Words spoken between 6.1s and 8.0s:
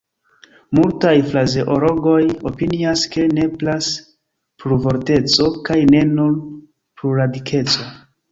nur plurradikeco.